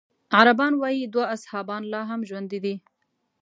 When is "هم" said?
2.09-2.21